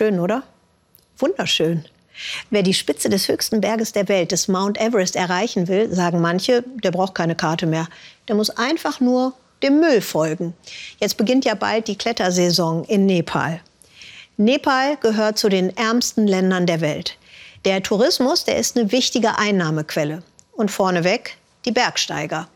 [0.00, 0.44] Schön, oder?
[1.18, 1.84] Wunderschön.
[2.48, 6.64] Wer die Spitze des höchsten Berges der Welt, des Mount Everest, erreichen will, sagen manche,
[6.82, 7.86] der braucht keine Karte mehr.
[8.26, 10.54] Der muss einfach nur dem Müll folgen.
[11.00, 13.60] Jetzt beginnt ja bald die Klettersaison in Nepal.
[14.38, 17.18] Nepal gehört zu den ärmsten Ländern der Welt.
[17.66, 20.22] Der Tourismus, der ist eine wichtige Einnahmequelle.
[20.52, 22.48] Und vorneweg die Bergsteiger,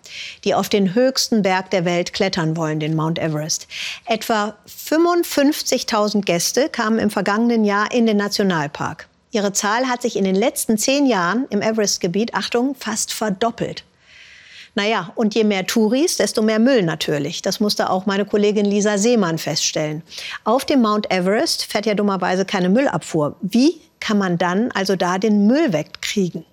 [0.45, 3.67] die auf den höchsten Berg der Welt klettern wollen, den Mount Everest.
[4.07, 9.09] Etwa 55.000 Gäste kamen im vergangenen Jahr in den Nationalpark.
[9.31, 13.85] Ihre Zahl hat sich in den letzten zehn Jahren im Everest-Gebiet, Achtung, fast verdoppelt.
[14.77, 17.43] Naja, und je mehr Touris, desto mehr Müll natürlich.
[17.43, 20.03] Das musste auch meine Kollegin Lisa Seemann feststellen.
[20.43, 23.37] Auf dem Mount Everest fährt ja dummerweise keine Müllabfuhr.
[23.41, 26.45] Wie kann man dann also da den Müll wegkriegen?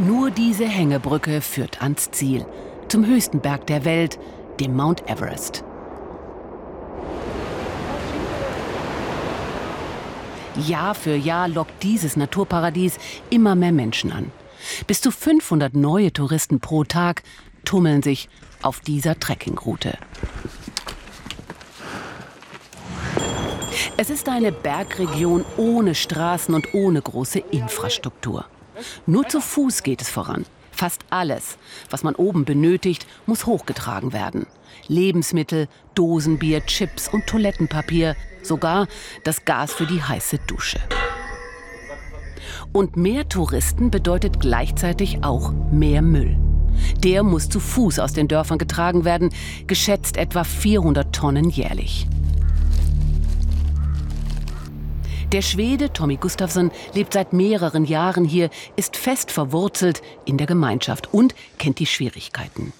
[0.00, 2.46] Nur diese Hängebrücke führt ans Ziel,
[2.86, 4.16] zum höchsten Berg der Welt,
[4.60, 5.64] dem Mount Everest.
[10.66, 12.98] Jahr für Jahr lockt dieses Naturparadies
[13.30, 14.30] immer mehr Menschen an.
[14.86, 17.24] Bis zu 500 neue Touristen pro Tag
[17.64, 18.28] tummeln sich
[18.62, 19.98] auf dieser Trekkingroute.
[23.96, 28.44] Es ist eine Bergregion ohne Straßen und ohne große Infrastruktur.
[29.06, 30.44] Nur zu Fuß geht es voran.
[30.70, 31.58] Fast alles,
[31.90, 34.46] was man oben benötigt, muss hochgetragen werden.
[34.86, 38.86] Lebensmittel, Dosenbier, Chips und Toilettenpapier, sogar
[39.24, 40.78] das Gas für die heiße Dusche.
[42.72, 46.38] Und mehr Touristen bedeutet gleichzeitig auch mehr Müll.
[47.02, 49.30] Der muss zu Fuß aus den Dörfern getragen werden,
[49.66, 52.06] geschätzt etwa 400 Tonnen jährlich.
[55.32, 61.12] Der Schwede Tommy Gustafsson lebt seit mehreren Jahren hier, ist fest verwurzelt in der Gemeinschaft
[61.12, 62.72] und kennt die Schwierigkeiten.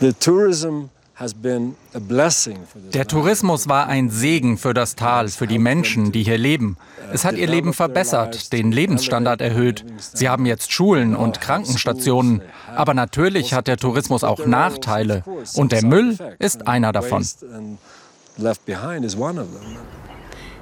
[0.00, 0.84] The tourism
[2.92, 6.76] der Tourismus war ein Segen für das Tal, für die Menschen, die hier leben.
[7.12, 9.84] Es hat ihr Leben verbessert, den Lebensstandard erhöht.
[9.98, 12.42] Sie haben jetzt Schulen und Krankenstationen.
[12.76, 15.24] Aber natürlich hat der Tourismus auch Nachteile.
[15.54, 17.26] Und der Müll ist einer davon.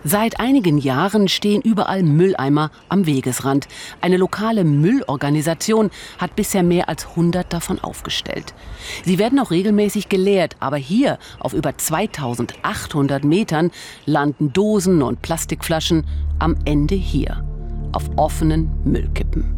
[0.09, 3.67] Seit einigen Jahren stehen überall Mülleimer am Wegesrand.
[4.01, 8.55] Eine lokale Müllorganisation hat bisher mehr als 100 davon aufgestellt.
[9.05, 13.73] Sie werden auch regelmäßig geleert, aber hier auf über 2800 Metern
[14.05, 16.07] landen Dosen und Plastikflaschen
[16.39, 17.45] am Ende hier
[17.91, 19.57] auf offenen Müllkippen.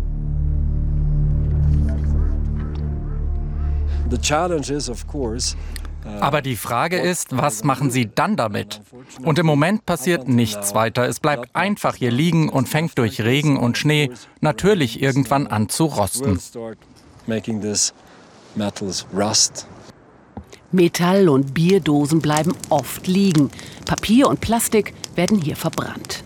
[6.03, 8.81] Course aber die Frage ist, was machen Sie dann damit?
[9.23, 11.07] Und im Moment passiert nichts weiter.
[11.09, 14.11] Es bleibt einfach hier liegen und fängt durch Regen und Schnee
[14.41, 16.39] natürlich irgendwann an zu rosten.
[20.71, 23.51] Metall und Bierdosen bleiben oft liegen.
[23.87, 26.25] Papier und Plastik werden hier verbrannt.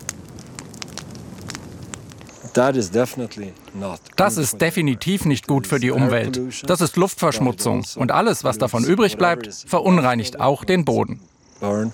[4.15, 6.39] Das ist definitiv nicht gut für die Umwelt.
[6.67, 7.83] Das ist Luftverschmutzung.
[7.95, 11.19] Und alles, was davon übrig bleibt, verunreinigt auch den Boden.
[11.61, 11.89] Also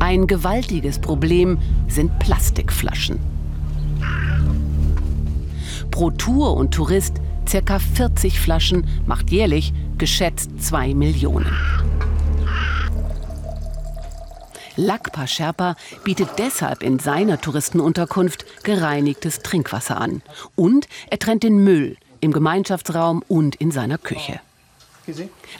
[0.00, 3.18] Ein gewaltiges Problem sind Plastikflaschen.
[5.90, 7.14] Pro Tour und Tourist
[7.50, 7.78] ca.
[7.78, 11.50] 40 Flaschen macht jährlich geschätzt 2 Millionen.
[14.78, 15.74] Lakpa Sherpa
[16.04, 20.22] bietet deshalb in seiner Touristenunterkunft gereinigtes Trinkwasser an.
[20.54, 24.40] Und er trennt den Müll im Gemeinschaftsraum und in seiner Küche.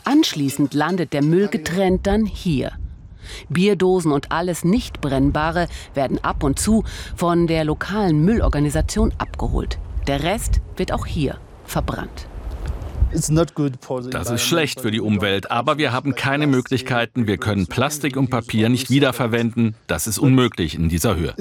[0.05, 2.73] Anschließend landet der Müll getrennt dann hier.
[3.49, 6.85] Bierdosen und alles Nicht-Brennbare werden ab und zu
[7.17, 9.79] von der lokalen Müllorganisation abgeholt.
[10.07, 12.29] Der Rest wird auch hier verbrannt.
[14.11, 17.27] Das ist schlecht für die Umwelt, aber wir haben keine Möglichkeiten.
[17.27, 19.75] Wir können Plastik und Papier nicht wiederverwenden.
[19.87, 21.35] Das ist unmöglich in dieser Höhe.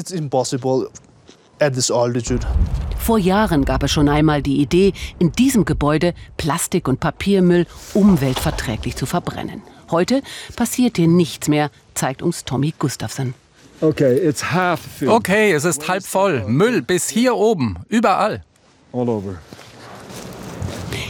[3.00, 8.96] Vor Jahren gab es schon einmal die Idee, in diesem Gebäude Plastik- und Papiermüll umweltverträglich
[8.96, 9.62] zu verbrennen.
[9.90, 10.22] Heute
[10.56, 13.34] passiert hier nichts mehr, zeigt uns Tommy Gustafsson.
[13.80, 14.34] Okay,
[15.08, 16.44] okay, es ist halb voll.
[16.48, 18.44] Müll bis hier oben, überall.
[18.92, 19.36] All over.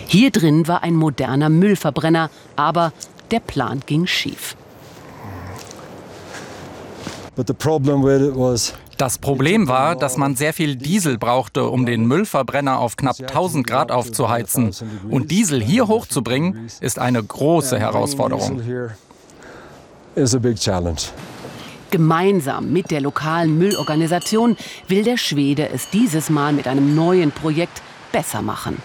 [0.08, 2.94] Hier drin war ein moderner Müllverbrenner, aber
[3.30, 4.56] der Plan ging schief.
[8.98, 13.68] Das Problem war, dass man sehr viel Diesel brauchte, um den Müllverbrenner auf knapp 1000
[13.68, 14.72] Grad aufzuheizen.
[15.10, 18.62] Und Diesel hier hochzubringen, ist eine große Herausforderung.
[21.92, 24.58] Gemeinsam mit der lokalen Müllorganisation
[24.88, 27.82] will der Schwede es dieses Mal mit einem neuen Projekt
[28.12, 28.82] besser machen.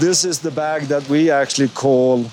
[0.00, 2.24] This is the bag that we actually call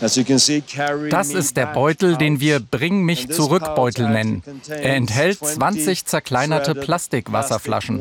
[0.00, 4.42] Das ist der Beutel, den wir Bring mich zurück Beutel nennen.
[4.68, 8.00] Er enthält 20 zerkleinerte Plastikwasserflaschen.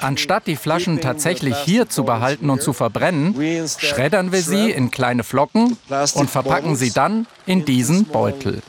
[0.00, 3.34] Anstatt die Flaschen tatsächlich hier zu behalten und zu verbrennen,
[3.78, 5.76] schreddern wir sie in kleine Flocken
[6.14, 8.62] und verpacken sie dann in diesen Beutel.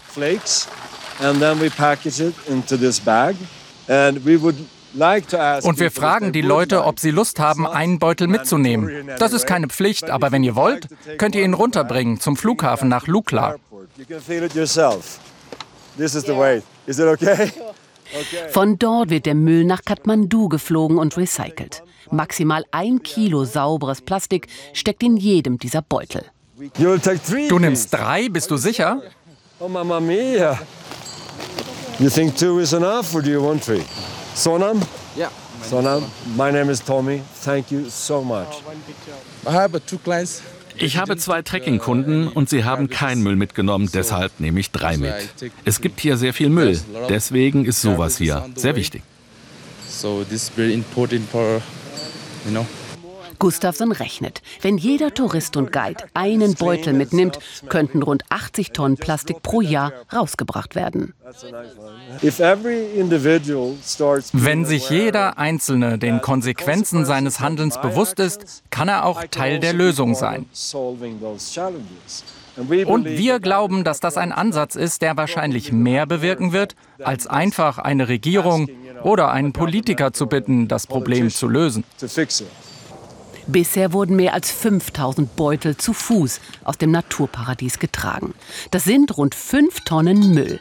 [5.63, 9.09] Und wir fragen die Leute, ob sie Lust haben, einen Beutel mitzunehmen.
[9.19, 10.87] Das ist keine Pflicht, aber wenn ihr wollt,
[11.17, 13.55] könnt ihr ihn runterbringen zum Flughafen nach Lukla.
[18.51, 21.83] Von dort wird der Müll nach Kathmandu geflogen und recycelt.
[22.11, 26.23] Maximal ein Kilo sauberes Plastik steckt in jedem dieser Beutel.
[27.49, 29.01] Du nimmst drei, bist du sicher?
[29.59, 30.59] Oh, Mama mia.
[31.99, 33.83] You think two is enough or do you want three?
[34.35, 34.81] Sonam?
[35.17, 35.29] Yeah.
[35.63, 36.03] Sonam,
[36.35, 37.21] my name is Tommy.
[37.35, 38.61] Thank you so much.
[39.47, 40.41] I have two clients.
[40.77, 45.13] Ich habe zwei Trekkingkunden und sie haben keinen Müll mitgenommen, deshalb nehme ich drei mit.
[45.63, 46.77] Es gibt hier sehr viel Müll,
[47.07, 49.01] deswegen ist sowas hier sehr wichtig.
[49.87, 51.61] So this is very important for,
[52.43, 52.65] you know.
[53.39, 54.41] Gustafsson rechnet.
[54.61, 57.39] Wenn jeder Tourist und Guide einen Beutel mitnimmt,
[57.69, 61.13] könnten rund 80 Tonnen Plastik pro Jahr rausgebracht werden.
[64.33, 69.73] Wenn sich jeder Einzelne den Konsequenzen seines Handelns bewusst ist, kann er auch Teil der
[69.73, 70.45] Lösung sein.
[72.85, 77.79] Und wir glauben, dass das ein Ansatz ist, der wahrscheinlich mehr bewirken wird, als einfach
[77.79, 78.69] eine Regierung
[79.03, 81.83] oder einen Politiker zu bitten, das Problem zu lösen.
[83.47, 88.33] Bisher wurden mehr als 5000 Beutel zu Fuß aus dem Naturparadies getragen.
[88.71, 90.59] Das sind rund 5 Tonnen Müll.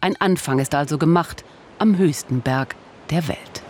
[0.00, 1.44] Ein Anfang ist also gemacht
[1.78, 2.76] am höchsten Berg
[3.10, 3.62] der Welt.